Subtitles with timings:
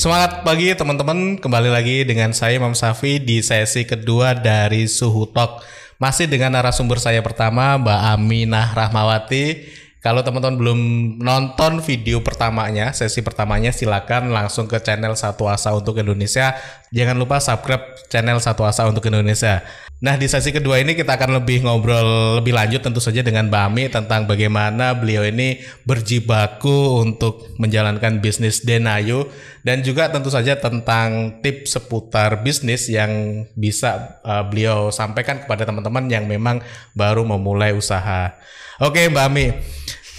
[0.00, 5.60] Semangat pagi teman-teman, kembali lagi dengan saya Imam Safi di sesi kedua dari Suhu Talk.
[6.00, 9.68] Masih dengan narasumber saya pertama Mbak Aminah Rahmawati.
[10.00, 10.80] Kalau teman-teman belum
[11.20, 16.56] nonton video pertamanya, sesi pertamanya silakan langsung ke channel Satu Asa untuk Indonesia.
[16.96, 19.60] Jangan lupa subscribe channel Satu Asa untuk Indonesia.
[20.00, 23.64] Nah di sesi kedua ini kita akan lebih ngobrol lebih lanjut tentu saja dengan Mbak
[23.68, 29.28] Ami tentang bagaimana beliau ini berjibaku untuk menjalankan bisnis Denayu
[29.60, 36.08] dan juga tentu saja tentang tips seputar bisnis yang bisa uh, beliau sampaikan kepada teman-teman
[36.08, 36.64] yang memang
[36.96, 38.40] baru memulai usaha.
[38.80, 39.52] Oke Mbak Ami,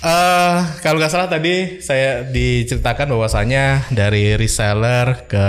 [0.05, 5.48] uh, kalau nggak salah tadi saya diceritakan bahwasanya dari reseller ke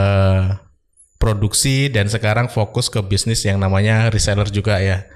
[1.23, 5.07] produksi dan sekarang fokus ke bisnis yang namanya reseller juga ya.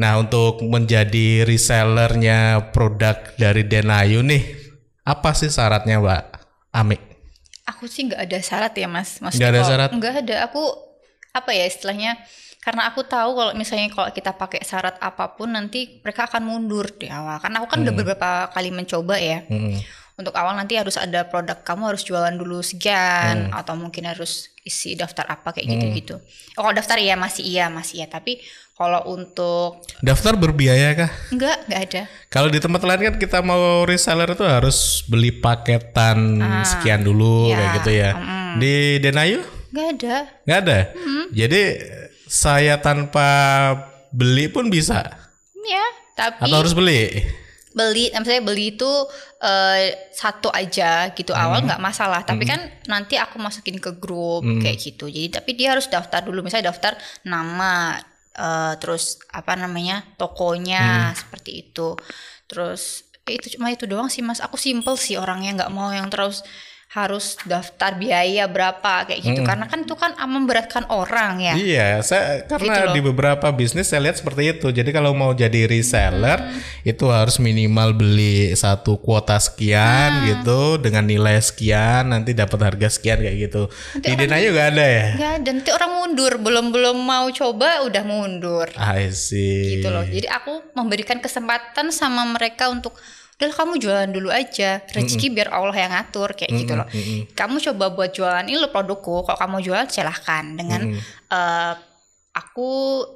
[0.00, 4.40] Nah untuk menjadi resellernya produk dari Denayu nih,
[5.04, 6.22] apa sih syaratnya Mbak
[6.72, 6.96] Ami?
[7.68, 9.20] Aku sih nggak ada syarat ya mas.
[9.20, 9.88] Maksudnya nggak ada syarat?
[9.92, 10.36] Nggak ada.
[10.48, 10.64] Aku
[11.36, 12.16] apa ya istilahnya?
[12.64, 16.88] Karena aku tahu kalau misalnya kalau kita pakai syarat apa pun nanti mereka akan mundur
[16.96, 17.36] di awal.
[17.36, 17.84] Karena aku kan hmm.
[17.84, 19.44] udah beberapa kali mencoba ya.
[19.52, 19.76] Hmm
[20.14, 23.58] untuk awal nanti harus ada produk kamu harus jualan dulu sekian hmm.
[23.58, 26.16] atau mungkin harus isi daftar apa kayak gitu-gitu.
[26.22, 26.62] Hmm.
[26.62, 28.38] Oh, daftar iya masih iya masih ya, tapi
[28.74, 31.10] kalau untuk daftar berbiaya kah?
[31.34, 32.02] Enggak, enggak ada.
[32.30, 37.50] Kalau di tempat lain kan kita mau reseller itu harus beli paketan ah, sekian dulu
[37.50, 37.58] ya.
[37.58, 38.10] kayak gitu ya.
[38.14, 38.52] Mm.
[38.62, 39.40] Di Denayu?
[39.74, 40.16] Enggak ada.
[40.46, 40.78] Enggak ada.
[40.94, 41.24] Mm.
[41.34, 41.62] Jadi
[42.30, 43.28] saya tanpa
[44.14, 45.06] beli pun bisa.
[45.64, 47.26] Ya, tapi Atau harus beli?
[47.74, 48.86] Beli misalnya beli itu
[49.42, 49.78] uh,
[50.14, 51.42] satu aja gitu hmm.
[51.42, 52.50] awal nggak masalah tapi hmm.
[52.54, 54.62] kan nanti aku masukin ke grup hmm.
[54.62, 56.94] kayak gitu jadi tapi dia harus daftar dulu misalnya daftar
[57.26, 57.98] nama
[58.38, 61.18] uh, terus apa namanya tokonya hmm.
[61.18, 61.98] seperti itu
[62.46, 66.46] terus itu cuma itu doang sih mas aku simple sih orangnya nggak mau yang terus
[66.94, 69.42] harus daftar biaya berapa kayak gitu.
[69.42, 69.48] Hmm.
[69.50, 71.54] karena kan itu kan memberatkan orang ya.
[71.58, 74.70] Iya saya karena gitu di beberapa bisnis saya lihat seperti itu.
[74.70, 76.86] Jadi kalau mau jadi reseller hmm.
[76.86, 80.24] itu harus minimal beli satu kuota sekian hmm.
[80.30, 83.66] gitu dengan nilai sekian nanti dapat harga sekian kayak gitu.
[83.98, 85.06] Nanti di Dena juga ada ya?
[85.18, 86.32] Nggak ada nanti orang mundur.
[86.38, 88.70] Belum belum mau coba udah mundur.
[88.78, 89.82] I see.
[89.82, 90.06] Gitu loh.
[90.06, 92.94] Jadi aku memberikan kesempatan sama mereka untuk
[93.34, 95.36] udah kamu jualan dulu aja rezeki mm -mm.
[95.36, 96.62] biar Allah yang ngatur kayak mm -mm.
[96.62, 97.20] gitu loh mm -mm.
[97.34, 101.34] kamu coba buat jualan ini lo produkku kalau kamu jual silahkan dengan mm -mm.
[101.34, 101.74] uh,
[102.34, 102.70] aku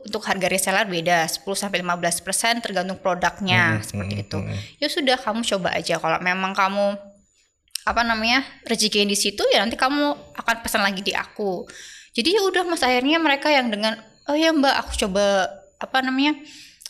[0.07, 3.87] untuk harga reseller beda 10 sampai 15 persen tergantung produknya mm -hmm.
[3.87, 4.39] seperti itu
[4.83, 6.99] ya sudah kamu coba aja kalau memang kamu
[7.87, 11.65] apa namanya rezeki di situ ya nanti kamu akan pesan lagi di aku
[12.13, 13.97] jadi ya udah mas akhirnya mereka yang dengan
[14.29, 16.37] oh ya mbak aku coba apa namanya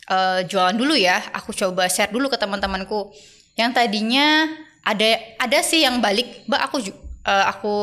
[0.08, 1.20] uh, jualan dulu ya.
[1.36, 3.12] Aku coba share dulu ke teman-temanku.
[3.54, 4.48] Yang tadinya
[4.82, 6.76] ada ada sih yang balik mbak aku
[7.28, 7.76] uh, aku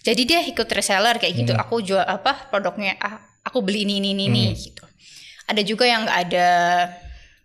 [0.00, 1.52] jadi dia ikut reseller kayak gitu.
[1.52, 1.62] Hmm.
[1.62, 4.56] aku jual apa produknya ah, aku beli ini ini ini hmm.
[4.56, 4.84] gitu.
[5.50, 6.48] Ada juga yang nggak ada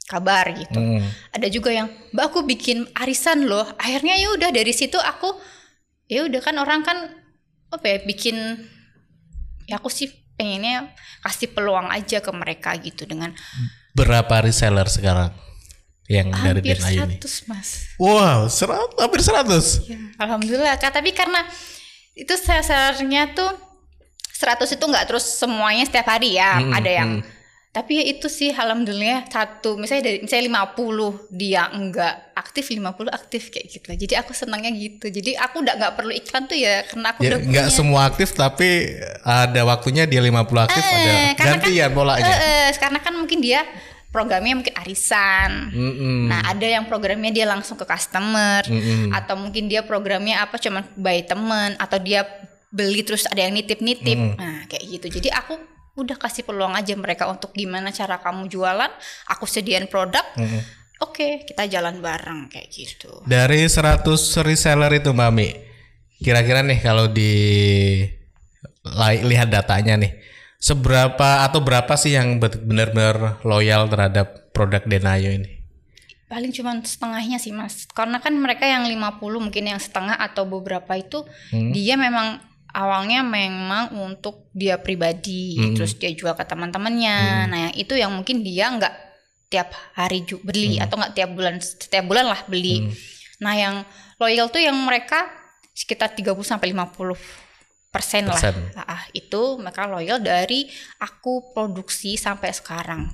[0.05, 0.77] kabar gitu.
[0.77, 1.01] Hmm.
[1.33, 3.67] ada juga yang mbak aku bikin arisan loh.
[3.81, 5.33] Akhirnya ya udah dari situ aku
[6.05, 6.97] ya udah kan orang kan
[7.73, 8.37] apa ya bikin
[9.65, 10.93] ya aku sih pengennya
[11.25, 15.31] kasih peluang aja ke mereka gitu dengan hmm berapa reseller sekarang
[16.05, 17.17] yang hampir dari Denayu ini?
[17.49, 17.89] mas.
[17.97, 19.89] Wow, serat, hampir 100.
[19.89, 20.93] Ya, Alhamdulillah kak.
[20.93, 21.41] Tapi karena
[22.13, 23.49] itu sellernya tuh
[24.35, 26.61] 100 itu nggak terus semuanya setiap hari ya.
[26.61, 27.33] Hmm, ada yang hmm
[27.75, 33.51] tapi ya itu sih alhamdulillah satu misalnya dari misalnya 50 dia enggak aktif 50 aktif
[33.51, 36.87] kayak gitu lah jadi aku senangnya gitu jadi aku udah nggak perlu iklan tuh ya
[36.87, 38.95] karena aku ya, udah nggak semua aktif tapi
[39.27, 40.39] ada waktunya dia 50
[40.71, 43.67] aktif eh, ada gantian kan, polanya eh, eh, karena kan mungkin dia
[44.15, 45.75] programnya mungkin arisan.
[45.75, 46.19] Mm -hmm.
[46.31, 49.07] Nah, ada yang programnya dia langsung ke customer mm -hmm.
[49.11, 52.23] atau mungkin dia programnya apa cuman by temen atau dia
[52.71, 54.15] beli terus ada yang nitip-nitip.
[54.15, 54.39] Mm -hmm.
[54.39, 55.19] Nah, kayak gitu.
[55.19, 58.91] Jadi aku udah kasih peluang aja mereka untuk gimana cara kamu jualan
[59.31, 60.61] aku sediain produk hmm.
[60.99, 64.03] oke okay, kita jalan bareng kayak gitu dari 100
[64.43, 65.49] reseller itu Mbak Mi
[66.19, 67.31] kira-kira nih kalau di
[69.23, 70.11] lihat datanya nih
[70.59, 75.55] seberapa atau berapa sih yang benar-benar loyal terhadap produk Denayo ini
[76.25, 80.97] paling cuma setengahnya sih mas karena kan mereka yang 50 mungkin yang setengah atau beberapa
[80.97, 81.21] itu
[81.53, 81.69] hmm.
[81.69, 82.41] dia memang
[82.75, 85.75] awalnya memang untuk dia pribadi hmm.
[85.79, 87.45] terus dia jual ke teman-temannya hmm.
[87.47, 88.95] nah yang itu yang mungkin dia nggak
[89.47, 90.83] tiap hari beli hmm.
[90.83, 92.93] atau nggak tiap bulan setiap bulan lah beli hmm.
[93.39, 93.75] nah yang
[94.19, 95.31] loyal tuh yang mereka
[95.71, 97.15] sekitar 30 sampai 50
[97.95, 98.39] persen lah
[98.75, 100.67] nah, itu mereka loyal dari
[100.99, 103.07] aku produksi sampai sekarang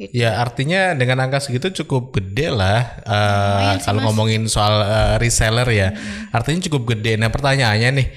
[0.00, 0.16] Gitu.
[0.16, 5.92] Ya artinya dengan angka segitu cukup gede lah uh, kalau ngomongin soal uh, reseller ya.
[5.92, 6.32] Hmm.
[6.32, 7.20] Artinya cukup gede.
[7.20, 8.08] Nah pertanyaannya nih,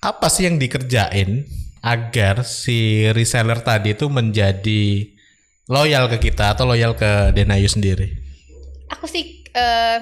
[0.00, 1.46] apa sih yang dikerjain
[1.84, 5.06] agar si reseller tadi itu menjadi
[5.70, 8.10] loyal ke kita atau loyal ke Denayu sendiri?
[8.90, 9.98] Aku sih uh,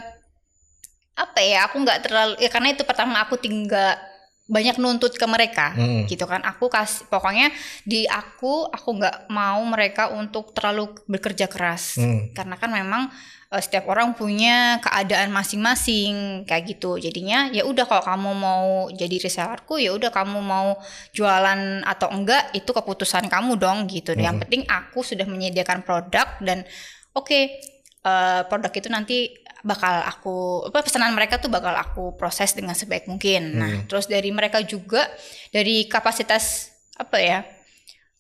[1.17, 1.69] apa ya?
[1.69, 3.97] Aku nggak terlalu ya karena itu pertama aku tinggal
[4.45, 6.05] banyak nuntut ke mereka hmm.
[6.05, 7.49] gitu kan aku kasih pokoknya
[7.89, 12.37] di aku aku nggak mau mereka untuk terlalu bekerja keras hmm.
[12.37, 13.09] karena kan memang
[13.49, 19.17] uh, setiap orang punya keadaan masing-masing kayak gitu jadinya ya udah kalau kamu mau jadi
[19.17, 20.77] resellerku ya udah kamu mau
[21.17, 24.21] jualan atau enggak itu keputusan kamu dong gitu hmm.
[24.21, 26.69] yang penting aku sudah menyediakan produk dan
[27.17, 27.65] oke okay,
[28.05, 29.19] uh, produk itu nanti
[29.65, 33.57] bakal aku apa pesanan mereka tuh bakal aku proses dengan sebaik mungkin.
[33.57, 33.81] Nah, hmm.
[33.81, 35.09] Nah, terus dari mereka juga
[35.49, 36.71] dari kapasitas
[37.01, 37.39] apa ya?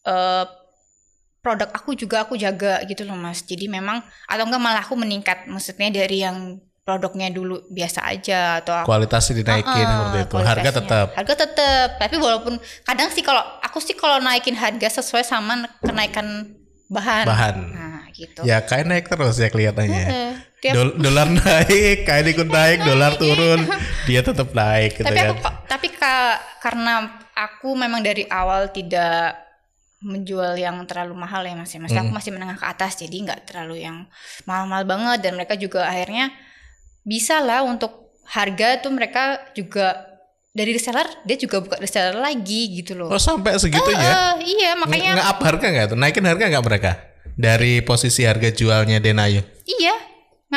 [0.05, 0.49] Uh,
[1.44, 3.44] produk aku juga aku jaga gitu loh Mas.
[3.44, 8.85] Jadi memang atau enggak malah aku meningkat maksudnya dari yang produknya dulu biasa aja atau
[8.85, 10.37] kualitasnya dinaikin uh, uh, seperti itu.
[10.40, 11.06] Harga tetap.
[11.12, 11.88] Harga tetap.
[12.00, 12.56] Tapi walaupun
[12.88, 16.56] kadang sih kalau aku sih kalau naikin harga sesuai sama kenaikan
[16.88, 17.25] bahan.
[17.25, 17.56] Bahan.
[17.73, 18.44] Nah, gitu.
[18.44, 20.05] Ya kayak naik terus ya kelihatannya.
[20.08, 20.32] Uh,
[20.72, 23.69] Dol dolar naik, kain ikut naik, dolar turun,
[24.08, 25.37] dia tetap naik gitu tapi kan.
[25.37, 29.44] Aku, tapi ka, karena aku memang dari awal tidak
[30.05, 32.06] menjual yang terlalu mahal ya mas ya, mas hmm.
[32.06, 34.05] aku masih menengah ke atas jadi nggak terlalu yang
[34.44, 36.28] mahal-mahal banget dan mereka juga akhirnya
[37.05, 40.14] bisa lah untuk harga tuh mereka juga
[40.55, 43.11] dari reseller dia juga buka reseller lagi gitu loh.
[43.11, 43.99] Oh sampai segitunya?
[43.99, 45.19] Uh, uh, iya makanya.
[45.19, 45.99] Nggak up harga nggak tuh?
[45.99, 46.93] Naikin harga nggak mereka?
[47.34, 49.43] Dari posisi harga jualnya Denayu?
[49.66, 49.96] Iya,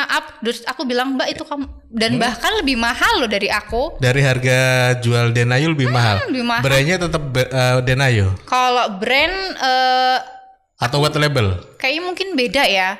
[0.06, 2.22] up terus aku bilang mbak itu kamu dan hmm.
[2.22, 3.98] bahkan lebih mahal loh dari aku.
[3.98, 4.60] Dari harga
[5.02, 6.16] jual Denayu lebih hmm, mahal.
[6.30, 6.62] lebih mahal.
[6.62, 8.28] Brandnya tetap uh, Denayu?
[8.46, 10.18] Kalau brand uh,
[10.78, 11.58] atau what label?
[11.82, 13.00] kayaknya mungkin beda ya.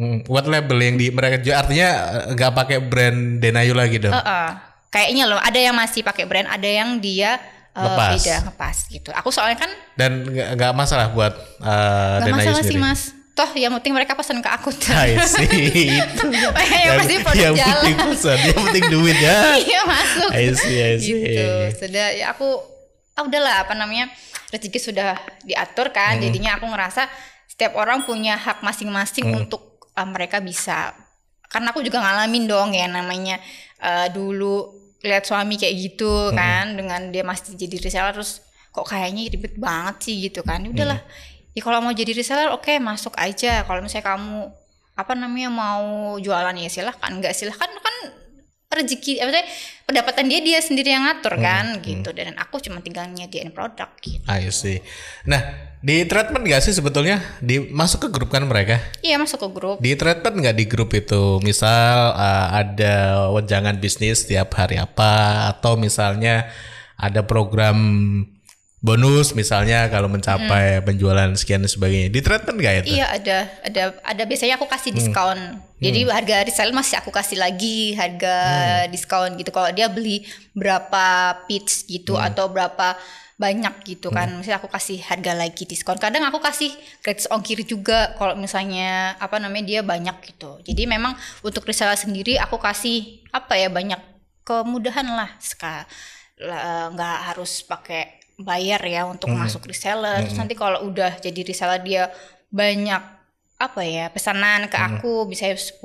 [0.00, 1.52] Hmm, what label yang di mereka jual.
[1.52, 1.88] Artinya
[2.24, 4.14] eh, nggak pakai brand Denayu lagi dong?
[4.14, 4.48] Uh -uh.
[4.90, 7.38] kayaknya loh ada yang masih pakai brand ada yang dia
[7.76, 8.10] uh, ngepas.
[8.16, 9.10] beda ngepas gitu.
[9.12, 12.74] Aku soalnya kan dan nggak masalah buat uh, Denayu masalah sendiri.
[12.74, 14.68] sih mas toh yang penting mereka pesan ke aku.
[14.92, 15.96] I see.
[15.96, 17.72] Yang pasti produk yang jalan.
[17.72, 19.36] penting pesan yang penting duit ya.
[19.70, 20.30] Iya masuk.
[20.36, 21.16] I see I see.
[21.16, 21.44] Gitu.
[21.80, 22.48] Sudah ya aku
[23.16, 24.12] ah udahlah apa namanya
[24.52, 25.16] rezeki sudah
[25.48, 26.20] diatur kan.
[26.20, 26.22] Hmm.
[26.28, 27.08] jadinya aku ngerasa
[27.48, 29.40] setiap orang punya hak masing-masing hmm.
[29.40, 30.92] untuk uh, mereka bisa.
[31.48, 33.40] Karena aku juga ngalamin dong ya namanya
[33.80, 36.36] uh, dulu lihat suami kayak gitu hmm.
[36.36, 40.60] kan dengan dia masih jadi reseller terus kok kayaknya ribet banget sih gitu kan.
[40.60, 44.50] Ya udahlah hmm ya kalau mau jadi reseller oke okay, masuk aja kalau misalnya kamu
[44.94, 47.96] apa namanya mau jualan ya silahkan enggak silahkan kan
[48.70, 49.42] rezeki apa
[49.82, 51.82] pendapatan dia dia sendiri yang ngatur hmm, kan hmm.
[51.82, 54.22] gitu dan aku cuma tinggal nyediain produk gitu.
[54.30, 54.78] I see.
[55.26, 55.42] Nah
[55.82, 58.78] di treatment gak sih sebetulnya di masuk ke grup kan mereka?
[59.02, 59.76] Iya masuk ke grup.
[59.82, 65.74] Di treatment nggak di grup itu misal uh, ada wejangan bisnis tiap hari apa atau
[65.74, 66.46] misalnya
[66.94, 67.74] ada program
[68.80, 70.84] bonus misalnya kalau mencapai hmm.
[70.88, 72.96] penjualan sekian dan sebagainya di treatment nggak itu?
[72.96, 75.84] Iya ada ada ada biasanya aku kasih diskon hmm.
[75.84, 76.12] jadi hmm.
[76.16, 78.88] harga resell masih aku kasih lagi harga hmm.
[78.88, 80.24] diskon gitu kalau dia beli
[80.56, 82.32] berapa pitch gitu hmm.
[82.32, 82.96] atau berapa
[83.36, 84.36] banyak gitu kan hmm.
[84.40, 86.72] misalnya aku kasih harga lagi diskon kadang aku kasih
[87.04, 91.12] gratis ongkir juga kalau misalnya apa namanya dia banyak gitu jadi memang
[91.44, 94.00] untuk reseller sendiri aku kasih apa ya banyak
[94.44, 95.84] kemudahan lah sekali
[96.96, 99.38] nggak harus pakai bayar ya untuk hmm.
[99.46, 100.20] masuk reseller.
[100.20, 100.26] Hmm.
[100.26, 102.08] Terus nanti kalau udah jadi reseller dia
[102.50, 103.02] banyak
[103.60, 104.88] apa ya pesanan ke hmm.
[104.96, 105.80] aku bisa 10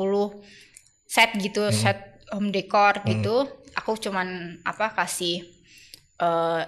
[1.06, 1.76] set gitu, hmm.
[1.76, 2.00] set
[2.32, 3.08] home decor hmm.
[3.12, 3.46] gitu.
[3.76, 5.44] Aku cuman apa kasih
[6.24, 6.64] uh,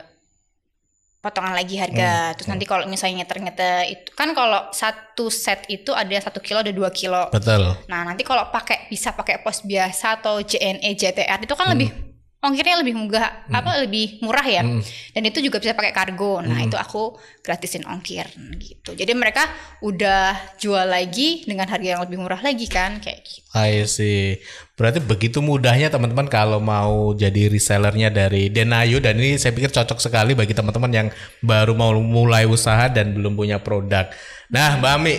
[1.23, 2.31] potongan lagi harga.
[2.31, 2.33] Hmm.
[2.39, 2.53] Terus hmm.
[2.55, 6.91] nanti kalau misalnya ternyata itu kan kalau satu set itu ada satu kilo ada dua
[6.91, 7.27] kilo.
[7.31, 7.75] Betul.
[7.91, 11.73] Nah nanti kalau pakai bisa pakai pos biasa atau JNE JTR itu kan hmm.
[11.75, 12.06] lebih
[12.37, 13.57] ongkirnya lebih mudah hmm.
[13.57, 14.81] apa lebih murah ya hmm.
[15.17, 16.69] dan itu juga bisa pakai kargo nah hmm.
[16.69, 18.29] itu aku gratisin ongkir
[18.61, 19.49] gitu jadi mereka
[19.81, 24.37] udah jual lagi dengan harga yang lebih murah lagi kan kayak gitu I see
[24.77, 29.97] berarti begitu mudahnya teman-teman kalau mau jadi resellernya dari Denayu dan ini saya pikir cocok
[29.97, 31.07] sekali bagi teman-teman yang
[31.41, 34.13] baru mau mulai usaha dan belum punya produk
[34.53, 35.15] nah Mbak Ami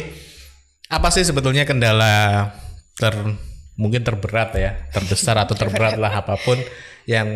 [0.86, 2.54] apa sih sebetulnya kendala
[2.94, 3.14] ter
[3.78, 6.58] mungkin terberat ya terbesar atau terberat lah apa pun
[7.08, 7.28] yang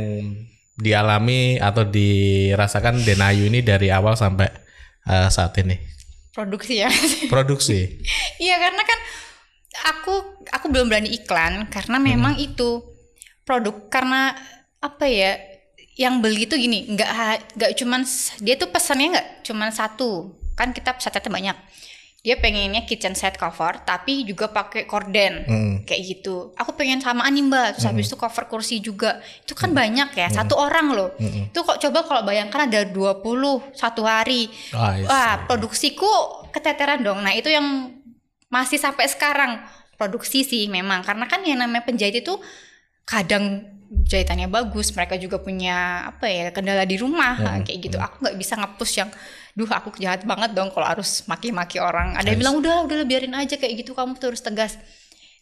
[0.77, 4.53] dialami atau dirasakan Denayu ini dari awal sampai
[5.09, 5.81] uh, saat ini?
[6.37, 6.93] Produksi ya.
[7.33, 8.05] Produksi.
[8.37, 8.99] Iya karena kan
[9.97, 10.15] aku
[10.53, 12.05] aku belum berani iklan karena hmm.
[12.05, 12.47] memang hmm.
[12.53, 12.85] itu
[13.49, 14.37] produk karena
[14.79, 15.41] apa ya
[15.97, 17.11] yang beli itu gini nggak
[17.57, 18.01] nggak cuman
[18.41, 21.57] dia tuh pesannya nggak cuman satu kan kita pesannya banyak
[22.23, 25.75] dia pengennya kitchen set cover tapi juga pakai korden Hmm.
[25.83, 26.55] kayak gitu.
[26.55, 27.69] Aku pengen samaan nih mbak.
[27.75, 29.19] Terus habis itu cover kursi juga.
[29.43, 31.11] Itu kan banyak ya satu orang loh.
[31.19, 33.19] Itu kok coba kalau bayangkan ada 20
[33.75, 34.47] satu hari.
[34.71, 36.07] Ah, wah produksiku
[36.55, 37.27] keteteran dong.
[37.27, 37.91] Nah itu yang
[38.47, 39.59] masih sampai sekarang.
[39.99, 42.39] Produksi sih memang karena kan yang namanya penjahit itu
[43.03, 47.97] kadang jahitannya bagus mereka juga punya apa ya kendala di rumah kayak gitu.
[48.01, 49.11] aku nggak bisa ngepush yang
[49.53, 52.17] duh aku jahat banget dong kalau harus maki-maki orang.
[52.17, 53.93] Ada yang bilang udah udah biarin aja kayak gitu.
[53.93, 54.81] Kamu tuh harus tegas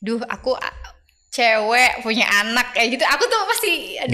[0.03, 0.59] duh aku
[1.31, 3.05] cewek punya anak kayak gitu.
[3.07, 3.71] Aku tuh pasti
[4.03, 4.11] aduh,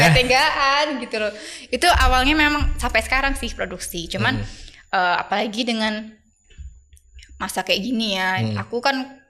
[0.00, 1.00] Nggak tegaan ya?
[1.04, 1.32] gitu loh.
[1.68, 4.08] Itu awalnya memang sampai sekarang sih produksi.
[4.08, 4.40] Cuman
[4.96, 6.08] eh, apalagi dengan
[7.36, 9.23] masa kayak gini ya aku kan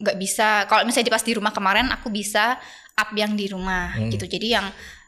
[0.00, 0.64] nggak bisa.
[0.64, 2.56] Kalau misalnya di pas di rumah kemarin aku bisa
[2.96, 4.24] up yang di rumah gitu.
[4.26, 4.66] Jadi yang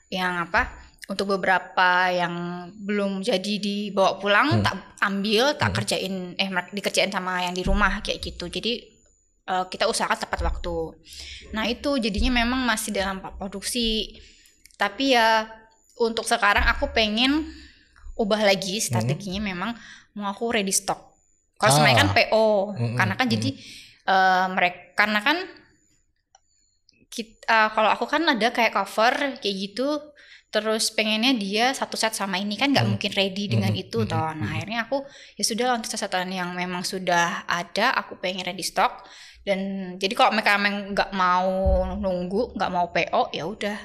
[0.08, 0.68] yang apa
[1.08, 2.32] untuk beberapa yang
[2.78, 8.20] belum jadi dibawa pulang tak ambil tak kerjain eh dikerjain sama yang di rumah kayak
[8.22, 8.46] gitu.
[8.46, 8.72] Jadi
[9.42, 10.76] eh, kita usahakan tepat waktu.
[11.52, 14.20] Nah itu jadinya memang masih dalam produksi.
[14.76, 15.48] Tapi ya
[15.98, 17.50] untuk sekarang aku pengen
[18.14, 19.72] ubah lagi strateginya memang
[20.14, 21.12] mau aku ready stock.
[21.56, 22.14] Kalau sebenarnya kan Ah.
[22.14, 23.50] PO Mm-mm, karena kan jadi
[24.06, 25.38] eh, mereka karena kan
[27.12, 30.00] kita kalau aku kan ada kayak cover kayak gitu
[30.52, 34.36] terus pengennya dia satu set sama ini kan nggak mungkin ready dengan itu toh.
[34.36, 35.00] Nah akhirnya aku
[35.40, 39.00] ya sudah lah untuk sesetan yang memang sudah ada aku pengen ready stock.
[39.42, 41.48] Dan jadi kalau mereka memang nggak mau
[41.96, 43.78] nunggu nggak mau PO ya udah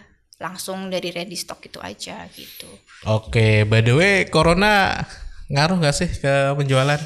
[0.44, 2.68] langsung dari ready stock itu aja gitu.
[3.08, 5.08] Oke, by the way, corona
[5.48, 7.00] ngaruh gak sih ke penjualan?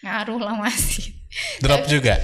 [0.00, 1.14] ngaruh lah masih
[1.58, 2.18] Drop juga.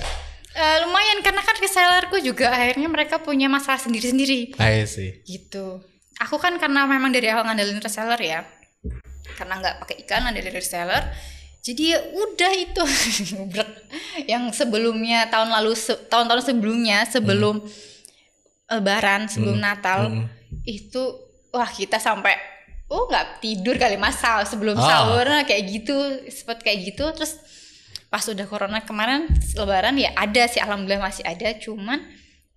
[0.50, 4.56] Eh, lumayan karena kan resellerku juga akhirnya mereka punya masalah sendiri-sendiri.
[4.56, 5.20] I see.
[5.22, 5.84] gitu.
[6.18, 8.40] Aku kan karena memang dari awal ngandelin reseller ya
[9.36, 11.02] karena nggak pakai ikan ngandelin reseller
[11.60, 12.84] jadi ya udah itu.
[14.32, 17.60] Yang sebelumnya tahun lalu se- tahun-tahun sebelumnya sebelum
[18.66, 20.10] lebaran sebelum Natal
[20.62, 21.02] itu
[21.50, 22.34] wah kita sampai
[22.86, 24.82] oh nggak tidur kali masal sebelum Ah.
[25.04, 25.94] sahur kayak gitu
[26.26, 27.38] seperti kayak gitu terus
[28.16, 31.52] pas udah corona kemarin lebaran ya ada sih alhamdulillah masih ada.
[31.60, 32.00] Cuman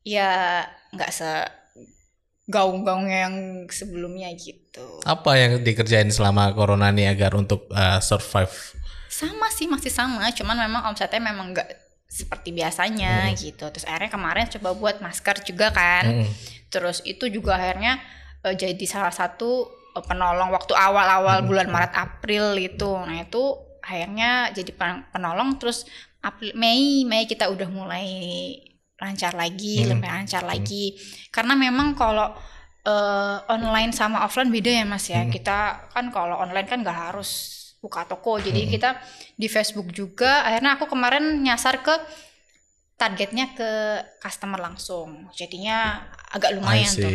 [0.08, 0.64] ya
[0.96, 1.28] nggak se
[2.48, 3.36] gaung-gaungnya yang
[3.68, 5.04] sebelumnya gitu.
[5.04, 8.80] Apa yang dikerjain selama corona nih agar untuk uh, survive?
[9.10, 10.32] sama sih masih sama.
[10.32, 11.68] Cuman memang omsetnya memang nggak
[12.08, 13.68] seperti biasanya gitu.
[13.68, 16.24] Terus akhirnya kemarin coba buat masker juga kan.
[16.72, 18.00] Terus itu juga akhirnya
[18.48, 24.54] eh, jadi salah satu eh, penolong waktu awal-awal bulan Maret April itu nah itu akhirnya
[24.54, 25.90] jadi pen- penolong terus
[26.22, 28.06] April Mei Mei kita udah mulai
[29.00, 30.94] lancar lagi lebih lancar lagi.
[31.32, 32.36] Karena memang kalau
[32.86, 35.24] eh, online sama offline beda ya mas ya.
[35.32, 35.58] Kita
[35.96, 37.32] kan kalau online kan nggak harus
[37.80, 38.38] buka toko.
[38.44, 39.00] Jadi kita
[39.40, 40.44] di Facebook juga.
[40.44, 41.96] Akhirnya aku kemarin nyasar ke
[43.00, 43.70] targetnya ke
[44.20, 45.32] customer langsung.
[45.32, 46.04] Jadinya
[46.36, 47.08] agak lumayan tuh.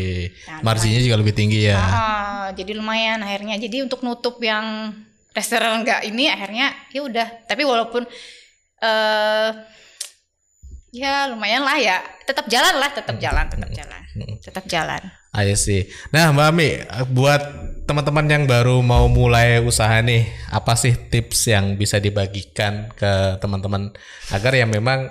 [0.48, 1.76] Nah, Marginnya juga lebih tinggi ya.
[1.76, 3.60] Ah, jadi lumayan akhirnya.
[3.60, 4.96] Jadi untuk nutup yang
[5.34, 7.28] restoran enggak ini akhirnya ya udah.
[7.44, 8.06] Tapi walaupun
[8.80, 9.50] eh
[10.94, 11.98] ya lumayan lah ya.
[12.24, 14.00] Tetap jalan lah, tetap jalan, tetap jalan.
[14.40, 15.02] Tetap jalan.
[15.34, 15.90] I see.
[16.14, 16.70] Nah, Mbak Ami,
[17.10, 17.42] buat
[17.84, 23.90] teman-teman yang baru mau mulai usaha nih, apa sih tips yang bisa dibagikan ke teman-teman
[24.30, 25.10] agar yang memang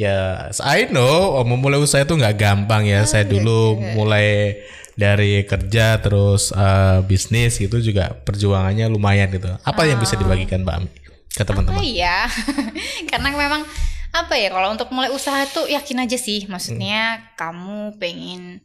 [0.00, 3.04] ya I know oh, memulai usaha itu nggak gampang ya.
[3.04, 4.56] Saya dulu mulai
[5.00, 9.48] dari kerja terus eh, bisnis itu juga perjuangannya lumayan gitu.
[9.64, 10.90] Apa yang bisa dibagikan Mbak Ami
[11.32, 11.80] ke teman-teman?
[11.88, 12.28] ya?
[13.10, 13.64] Karena memang
[14.10, 16.44] apa ya kalau untuk mulai usaha tuh yakin aja sih.
[16.44, 18.60] Maksudnya kamu pengen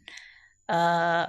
[0.68, 1.24] eh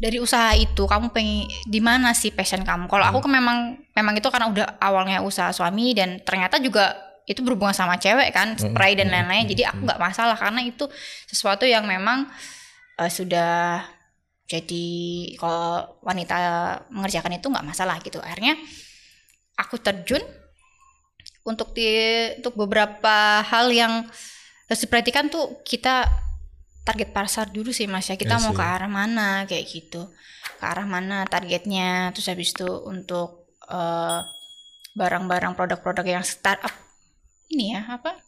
[0.00, 2.88] dari usaha itu kamu pengen di mana sih passion kamu?
[2.92, 3.58] Kalau aku kan memang
[3.96, 6.96] memang itu karena udah awalnya usaha suami dan ternyata juga
[7.28, 9.44] itu berhubungan sama cewek kan, spray dan lain-lain.
[9.46, 10.88] Jadi aku nggak masalah karena itu
[11.28, 12.26] sesuatu yang memang
[13.00, 13.82] eh, sudah
[14.50, 14.86] jadi
[15.38, 16.36] kalau wanita
[16.90, 18.18] mengerjakan itu nggak masalah gitu.
[18.18, 18.58] Akhirnya
[19.56, 20.20] aku terjun
[21.46, 21.86] untuk di
[22.42, 24.04] untuk beberapa hal yang
[24.66, 26.06] harus diperhatikan tuh kita
[26.82, 28.18] target pasar dulu sih mas ya.
[28.18, 30.10] Kita I mau ke arah mana kayak gitu.
[30.58, 34.20] Ke arah mana targetnya terus habis itu untuk eh,
[34.98, 36.74] barang-barang produk-produk yang startup
[37.50, 38.18] ini ya apa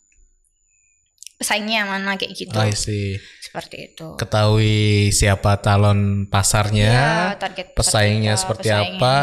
[1.42, 3.18] pesaingnya mana kayak gitu I see.
[3.42, 6.88] seperti itu Ketahui siapa calon pasarnya.
[6.88, 9.16] Ya, target pesaingnya kita, seperti pesaingnya, apa,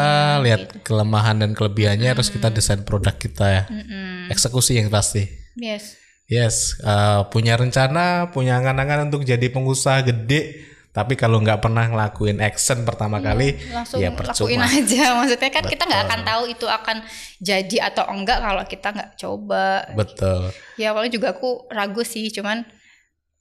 [0.44, 0.76] lihat gitu.
[0.86, 3.62] kelemahan dan kelebihannya, terus kita desain produk kita ya.
[3.66, 4.30] Mm-mm.
[4.30, 5.24] Eksekusi yang pasti.
[5.56, 5.98] yes
[6.30, 12.42] Yes, eh, punya rencana, punya angan-angan untuk jadi pengusaha gede, Tapi kalau nggak pernah ngelakuin
[12.42, 14.66] action pertama kali, langsung ya lakuin percuma.
[14.66, 16.96] aja maksudnya kan kita nggak akan tahu itu akan
[17.38, 20.50] jadi atau enggak kalau kita nggak coba Betul.
[20.74, 22.66] ya awalnya juga aku ragu sih cuman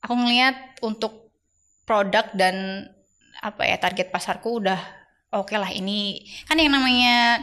[0.05, 1.33] aku ngelihat untuk
[1.89, 2.85] produk dan
[3.41, 4.77] apa ya target pasarku udah
[5.33, 7.41] oke lah ini kan yang namanya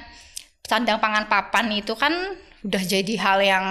[0.63, 2.15] sandang pangan papan itu kan
[2.63, 3.67] udah jadi hal yang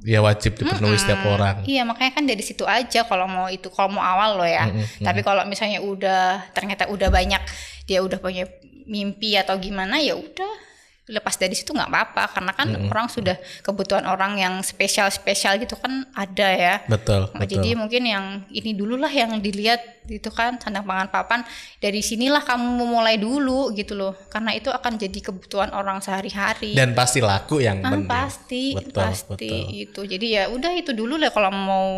[0.00, 1.60] Ya wajib dipenuhi setiap orang.
[1.68, 4.64] Iya makanya kan dari situ aja kalau mau itu kalau mau awal loh ya.
[4.68, 7.42] Mm-mm, Tapi kalau misalnya udah ternyata udah banyak
[7.84, 8.48] dia udah punya
[8.88, 10.69] mimpi atau gimana ya udah
[11.10, 15.74] lepas dari situ nggak apa-apa karena kan orang sudah kebutuhan orang yang spesial spesial gitu
[15.74, 16.74] kan ada ya.
[16.86, 17.58] Betul, Nah, betul.
[17.58, 21.40] Jadi mungkin yang ini dulu lah yang dilihat itu kan sandang pangan papan
[21.78, 26.72] dari sinilah kamu memulai dulu gitu loh karena itu akan jadi kebutuhan orang sehari-hari.
[26.74, 29.60] Dan pasti laku yang Ah, pasti, Betul, pasti betul.
[29.74, 30.00] itu.
[30.06, 31.88] Jadi ya udah itu dulu lah kalau mau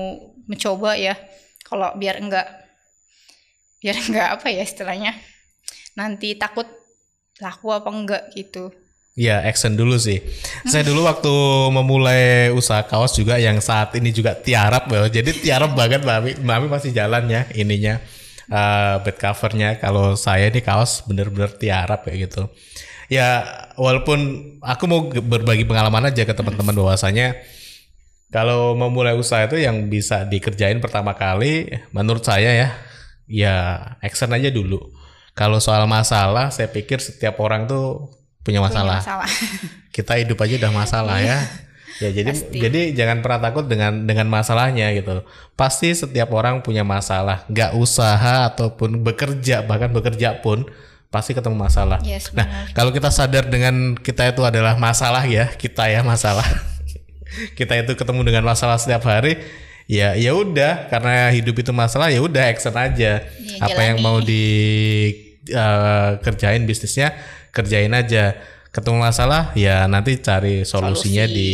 [0.49, 1.14] mencoba ya.
[1.69, 2.47] Kalau biar enggak
[3.83, 5.12] biar enggak apa ya istilahnya.
[5.99, 6.64] Nanti takut
[7.40, 8.71] laku apa enggak gitu.
[9.12, 10.25] Ya, action dulu sih.
[10.64, 11.28] Saya dulu waktu
[11.69, 15.21] memulai usaha kaos juga yang saat ini juga tiarap ya.
[15.21, 16.31] Jadi tiarap banget Mbak Ami.
[16.40, 18.00] Mbak Ami masih jalan ya ininya.
[18.52, 19.76] eh bed covernya.
[19.81, 22.49] Kalau saya ini kaos bener-bener tiarap kayak gitu.
[23.12, 23.45] Ya,
[23.76, 24.19] walaupun
[24.64, 27.37] aku mau berbagi pengalaman aja ke teman-teman bahwasanya
[28.33, 32.69] kalau memulai usaha itu yang bisa dikerjain pertama kali menurut saya ya
[33.28, 33.54] ya
[34.00, 34.81] action aja dulu.
[35.37, 38.09] Kalau soal masalah saya pikir setiap orang tuh
[38.43, 39.29] punya Punya masalah masalah.
[39.97, 41.39] kita hidup aja udah masalah ya.
[42.01, 45.23] Ya jadi jadi jangan pernah takut dengan dengan masalahnya gitu.
[45.55, 50.67] Pasti setiap orang punya masalah, nggak usaha ataupun bekerja bahkan bekerja pun
[51.13, 52.01] pasti ketemu masalah.
[52.03, 56.43] Yes, nah kalau kita sadar dengan kita itu adalah masalah ya kita ya masalah.
[57.59, 59.41] kita itu ketemu dengan masalah setiap hari
[59.91, 64.21] ya ya udah karena hidup itu masalah ya udah action aja Iya, apa yang mau
[64.21, 64.45] di
[65.49, 67.13] eh, kerjain bisnisnya
[67.52, 68.35] kerjain aja
[68.73, 71.36] ketemu masalah ya nanti cari solusinya Solusi.
[71.36, 71.52] di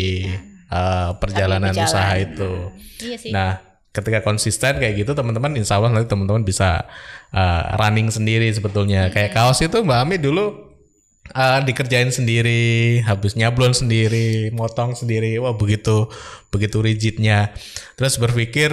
[0.71, 2.71] eh, perjalanan usaha itu
[3.03, 3.31] Iya sih.
[3.35, 3.59] nah
[3.91, 6.87] ketika konsisten kayak gitu teman-teman insya Allah nanti teman-teman bisa
[7.35, 10.71] eh, running sendiri sebetulnya kayak kaos itu Mbak Ami dulu
[11.35, 16.09] eh, dikerjain sendiri, habis nyablon sendiri, motong sendiri, wah begitu
[16.49, 17.53] begitu rigidnya.
[18.01, 18.73] Terus berpikir,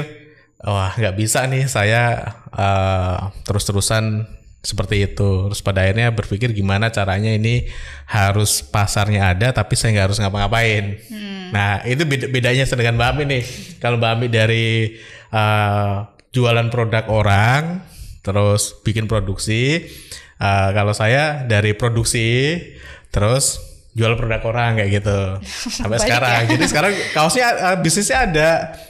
[0.64, 4.24] wah nggak bisa nih saya eh, terus-terusan
[4.66, 5.54] seperti itu.
[5.54, 7.70] Terus pada akhirnya berpikir gimana caranya ini
[8.10, 10.98] harus pasarnya ada, tapi saya nggak harus ngapa-ngapain.
[11.54, 13.44] Nah itu beda- bedanya dengan Mbak Ami nih.
[13.78, 14.98] Kalau Mbak Ami dari
[15.30, 15.96] eh,
[16.34, 17.86] jualan produk orang,
[18.26, 19.86] terus bikin produksi.
[20.36, 22.58] Eh, kalau saya dari produksi
[23.14, 25.20] terus jual produk orang kayak gitu
[25.80, 26.52] sampai sekarang.
[26.52, 28.50] Jadi sekarang kaosnya eh, bisnisnya ada,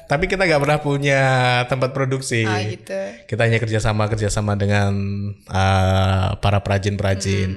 [0.09, 1.21] tapi kita nggak pernah punya
[1.69, 2.41] tempat produksi.
[2.41, 2.99] Ah, gitu.
[3.29, 4.91] Kita hanya kerjasama kerjasama dengan
[5.45, 7.49] eh, para perajin-perajin.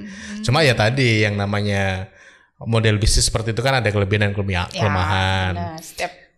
[0.45, 2.13] Cuma ya tadi yang namanya
[2.61, 5.53] model bisnis seperti itu kan ada kelebihan dan Ya, kelemahan.
[5.57, 6.28] Nah, setiap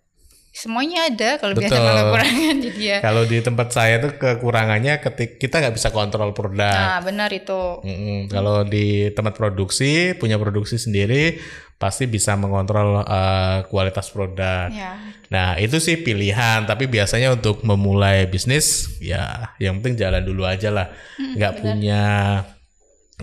[0.62, 2.97] semuanya ada kalau biasa kekurangan jadi ya.
[3.02, 6.69] Kalau di tempat saya tuh kekurangannya ketik kita nggak bisa kontrol produk.
[6.69, 7.82] Nah, benar itu.
[7.82, 8.30] Mm-mm.
[8.30, 11.41] Kalau di tempat produksi punya produksi sendiri
[11.82, 14.69] pasti bisa mengontrol eh, kualitas produk.
[14.69, 15.02] Ya.
[15.34, 20.69] Nah itu sih pilihan, tapi biasanya untuk memulai bisnis ya yang penting jalan dulu aja
[20.69, 20.93] lah.
[21.17, 22.04] Nggak punya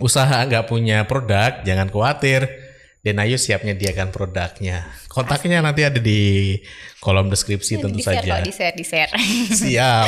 [0.02, 2.67] usaha, nggak punya produk, jangan khawatir.
[2.98, 4.82] Dan ayo siap nyediakan produknya.
[5.06, 6.58] Kontaknya nanti ada di
[6.98, 8.32] kolom deskripsi tentu di share saja.
[8.34, 9.12] kok, di share, di share.
[9.54, 10.06] Siap.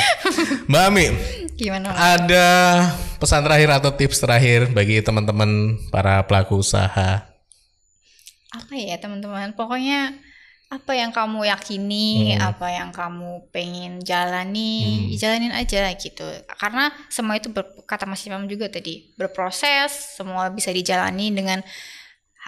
[0.66, 1.06] Mbak Ami,
[1.54, 1.94] Gimana?
[1.94, 2.48] ada
[3.16, 5.50] pesan terakhir atau tips terakhir bagi teman-teman
[5.88, 7.26] para pelaku usaha?
[8.50, 10.10] apa ya teman-teman pokoknya
[10.66, 12.50] apa yang kamu yakini Hmm.
[12.50, 18.46] apa yang kamu pengen jalani jalanin aja gitu karena semua itu ber- kata Mas Imam
[18.46, 21.62] juga tadi berproses semua bisa dijalani dengan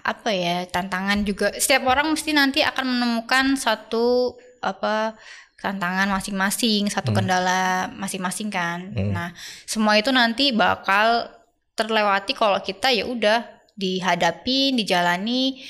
[0.03, 1.55] apa ya tantangan juga.
[1.55, 5.15] Setiap orang mesti nanti akan menemukan satu apa
[5.63, 8.91] tantangan masing-masing satu kendala masing-masing kan.
[8.91, 9.31] Nah
[9.63, 11.31] semua itu nanti bakal
[11.73, 13.47] terlewati kalau kita ya udah
[13.79, 15.63] dihadapi dijalani.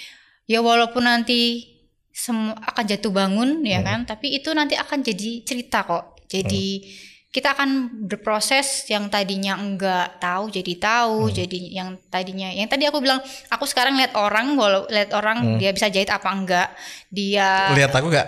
[0.49, 1.71] Ya walaupun nanti
[2.11, 6.25] semua akan jatuh bangun ya kan tapi itu nanti akan jadi cerita kok.
[6.25, 6.89] Jadi
[7.33, 13.01] kita akan berproses yang tadinya enggak tahu jadi tahu jadi yang tadinya yang tadi aku
[13.01, 13.17] bilang
[13.49, 16.69] aku sekarang lihat orang walau lihat orang dia bisa jahit apa enggak
[17.09, 18.27] dia Lihat aku nggak,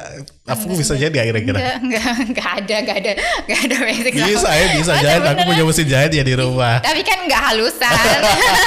[0.50, 1.58] aku bisa jadi nggak kira-kira?
[1.58, 3.12] enggak enggak enggak ada enggak ada
[3.46, 5.22] enggak ada basic Bisa ya, bisa jahit.
[5.22, 6.76] Aku punya mesin jahit ya di rumah.
[6.82, 7.94] tapi kan enggak halusan.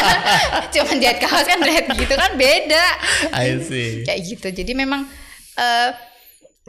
[0.79, 2.87] Cuman jahit kaos kan jahit gitu kan beda.
[3.35, 4.07] I see.
[4.07, 4.55] kayak gitu.
[4.55, 5.03] Jadi memang
[5.59, 5.91] eh,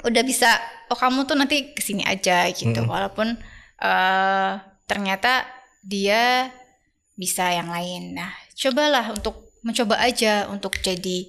[0.09, 0.57] udah bisa
[0.89, 2.81] oh kamu tuh nanti ke sini aja gitu.
[2.81, 3.37] Walaupun
[3.81, 4.51] eh,
[4.85, 5.47] ternyata
[5.83, 6.51] dia
[7.19, 8.15] bisa yang lain.
[8.15, 11.27] Nah, cobalah untuk mencoba aja untuk jadi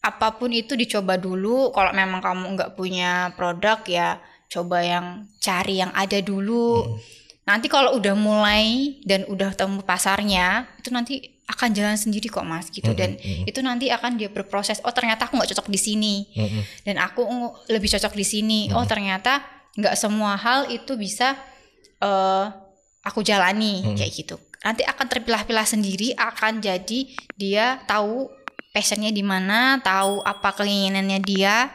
[0.00, 1.72] apa pun itu dicoba dulu.
[1.72, 5.06] Kalau memang kamu nggak punya produk ya coba yang
[5.40, 6.84] cari yang ada dulu.
[6.84, 6.96] Hmm.
[7.48, 12.70] Nanti kalau udah mulai dan udah temu pasarnya, itu nanti akan jalan sendiri kok mas
[12.70, 13.50] gitu dan mm -hmm.
[13.50, 16.62] itu nanti akan dia berproses oh ternyata aku nggak cocok di sini mm -hmm.
[16.86, 17.26] dan aku
[17.66, 18.78] lebih cocok di sini mm -hmm.
[18.78, 19.42] oh ternyata
[19.74, 21.34] nggak semua hal itu bisa
[22.00, 22.50] uh,
[23.04, 23.96] aku jalani mm -hmm.
[23.96, 27.00] kayak gitu nanti akan terpilah-pilah sendiri akan jadi
[27.32, 28.28] dia tahu
[28.76, 31.72] passionnya di mana tahu apa keinginannya dia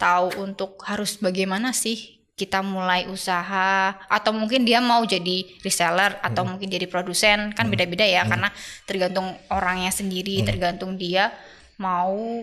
[0.00, 6.42] tahu untuk harus bagaimana sih kita mulai usaha atau mungkin dia mau jadi reseller atau
[6.42, 6.50] hmm.
[6.56, 7.72] mungkin jadi produsen kan hmm.
[7.76, 8.30] beda-beda ya hmm.
[8.32, 8.48] karena
[8.88, 10.46] tergantung orangnya sendiri hmm.
[10.48, 11.30] tergantung dia
[11.76, 12.42] mau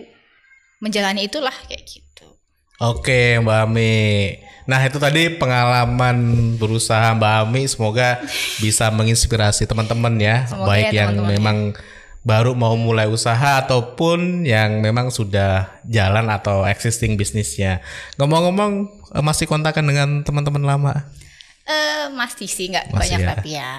[0.80, 2.29] menjalani itulah kayak gitu.
[2.80, 3.96] Oke Mbak Ami.
[4.64, 6.16] Nah itu tadi pengalaman
[6.56, 8.24] berusaha Mbak Ami semoga
[8.58, 13.08] bisa menginspirasi teman-teman ya semoga baik ya, yang teman -teman memang ya baru mau mulai
[13.08, 17.80] usaha ataupun yang memang sudah jalan atau existing bisnisnya.
[18.20, 18.72] Ngomong-ngomong
[19.16, 20.94] eh, masih kontakan dengan teman-teman lama?
[21.70, 23.28] Uh, masih sih nggak banyak ya?
[23.36, 23.70] tapi ya.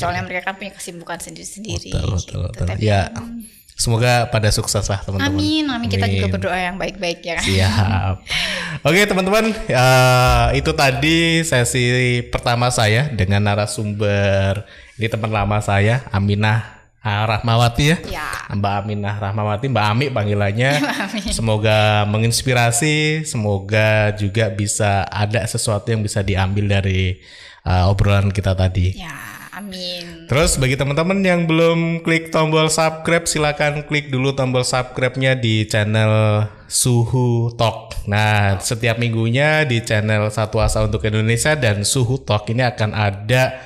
[0.00, 1.92] Soalnya mereka kan punya kesibukan sendiri-sendiri.
[1.92, 2.38] Betul, betul, gitu.
[2.50, 2.66] betul.
[2.66, 3.02] Tapi, ya.
[3.12, 3.44] Hmm.
[3.78, 5.38] Semoga pada sukses lah teman-teman.
[5.38, 5.86] Amin, amin.
[5.86, 7.38] Kita juga berdoa yang baik-baik ya.
[7.38, 8.14] Siap.
[8.90, 14.66] Oke teman-teman, uh, itu tadi sesi pertama saya dengan narasumber
[14.98, 17.96] ini teman lama saya, Aminah Ah, Rahmawati ya.
[18.10, 18.28] ya.
[18.52, 20.82] Mbak Aminah Rahmawati, Mbak Ami panggilannya.
[21.38, 27.22] semoga menginspirasi, semoga juga bisa ada sesuatu yang bisa diambil dari
[27.62, 28.98] uh, obrolan kita tadi.
[28.98, 29.14] Ya,
[29.58, 30.30] amin.
[30.30, 36.46] Terus bagi teman-teman yang belum klik tombol subscribe, silakan klik dulu tombol subscribe-nya di channel
[36.70, 38.06] Suhu Talk.
[38.06, 43.58] Nah, setiap minggunya di channel Satu Asa untuk Indonesia dan Suhu Talk ini akan ada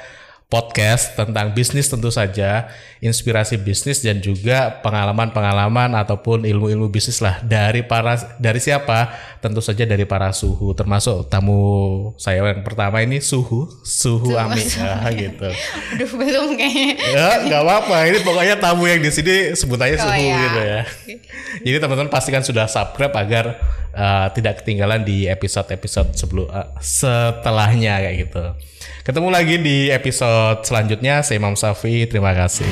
[0.52, 2.68] podcast tentang bisnis tentu saja,
[3.00, 9.08] inspirasi bisnis dan juga pengalaman-pengalaman ataupun ilmu-ilmu bisnis lah dari para dari siapa?
[9.40, 15.08] Tentu saja dari para suhu termasuk tamu saya yang pertama ini suhu, suhu Ami ya,
[15.24, 15.48] gitu.
[15.96, 17.00] Aduh belum kayaknya.
[17.00, 20.36] Ya nggak apa-apa, ini pokoknya tamu yang di sini sebutannya oh, suhu ya.
[20.36, 20.80] gitu ya.
[21.64, 23.56] Jadi teman-teman pastikan sudah subscribe agar
[23.96, 28.44] uh, tidak ketinggalan di episode-episode sebelum uh, setelahnya kayak gitu.
[29.02, 31.26] Ketemu lagi di episode selanjutnya.
[31.26, 32.06] Saya Imam Safi.
[32.06, 32.70] Terima kasih.